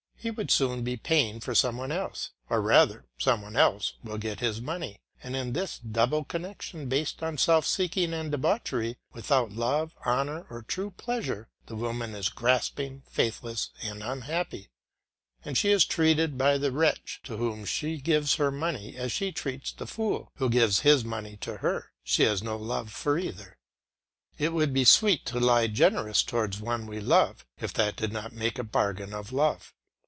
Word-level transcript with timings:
He 0.23 0.29
will 0.29 0.49
soon 0.49 0.83
be 0.83 0.97
paying 0.97 1.39
for 1.39 1.55
some 1.55 1.77
one 1.77 1.91
else, 1.91 2.29
or 2.47 2.61
rather 2.61 3.07
some 3.17 3.41
one 3.41 3.55
else 3.57 3.93
will 4.03 4.19
get 4.19 4.39
his 4.39 4.61
money; 4.61 4.99
and 5.23 5.35
in 5.35 5.53
this 5.53 5.79
double 5.79 6.25
connection 6.25 6.87
based 6.87 7.23
on 7.23 7.39
self 7.39 7.65
seeking 7.65 8.13
and 8.13 8.29
debauchery, 8.31 8.97
without 9.13 9.51
love, 9.51 9.95
honour, 10.05 10.45
or 10.51 10.61
true 10.61 10.91
pleasure, 10.91 11.49
the 11.65 11.75
woman 11.75 12.13
is 12.13 12.29
grasping, 12.29 13.01
faithless, 13.09 13.71
and 13.81 14.03
unhappy, 14.03 14.69
and 15.43 15.57
she 15.57 15.71
is 15.71 15.85
treated 15.85 16.37
by 16.37 16.55
the 16.59 16.71
wretch 16.71 17.21
to 17.23 17.37
whom 17.37 17.65
she 17.65 17.97
gives 17.97 18.35
her 18.35 18.51
money 18.51 18.95
as 18.95 19.11
she 19.11 19.31
treats 19.31 19.71
the 19.71 19.87
fool 19.87 20.29
who 20.35 20.51
gives 20.51 20.81
his 20.81 21.03
money 21.03 21.35
to 21.37 21.57
her; 21.57 21.89
she 22.03 22.21
has 22.21 22.43
no 22.43 22.55
love 22.57 22.91
for 22.91 23.17
either. 23.17 23.57
It 24.37 24.53
would 24.53 24.71
be 24.71 24.85
sweet 24.85 25.25
to 25.25 25.39
lie 25.39 25.65
generous 25.65 26.21
towards 26.21 26.61
one 26.61 26.85
we 26.85 26.99
love, 26.99 27.43
if 27.59 27.73
that 27.73 27.95
did 27.95 28.13
not 28.13 28.33
make 28.33 28.59
a 28.59 28.63
bargain 28.63 29.15
of 29.15 29.31
love. 29.31 29.73